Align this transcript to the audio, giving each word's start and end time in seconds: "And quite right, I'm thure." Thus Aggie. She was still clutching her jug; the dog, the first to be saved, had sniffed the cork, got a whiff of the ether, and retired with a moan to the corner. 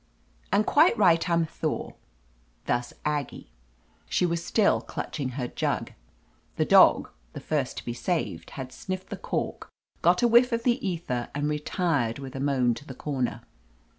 "And 0.51 0.65
quite 0.65 0.97
right, 0.97 1.29
I'm 1.29 1.45
thure." 1.45 1.93
Thus 2.65 2.91
Aggie. 3.05 3.51
She 4.09 4.25
was 4.25 4.43
still 4.43 4.81
clutching 4.81 5.29
her 5.37 5.47
jug; 5.47 5.91
the 6.55 6.65
dog, 6.65 7.09
the 7.33 7.39
first 7.39 7.77
to 7.77 7.85
be 7.85 7.93
saved, 7.93 8.49
had 8.57 8.71
sniffed 8.73 9.11
the 9.11 9.15
cork, 9.15 9.69
got 10.01 10.23
a 10.23 10.27
whiff 10.27 10.51
of 10.51 10.63
the 10.63 10.83
ether, 10.83 11.29
and 11.35 11.47
retired 11.47 12.17
with 12.17 12.35
a 12.35 12.39
moan 12.39 12.73
to 12.73 12.83
the 12.87 12.95
corner. 12.95 13.41